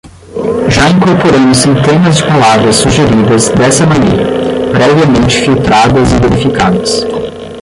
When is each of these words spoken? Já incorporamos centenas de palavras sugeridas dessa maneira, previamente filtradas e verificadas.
Já 0.67 0.89
incorporamos 0.89 1.57
centenas 1.59 2.17
de 2.17 2.23
palavras 2.23 2.77
sugeridas 2.77 3.49
dessa 3.49 3.85
maneira, 3.85 4.25
previamente 4.71 5.41
filtradas 5.41 6.11
e 6.13 6.17
verificadas. 6.19 7.05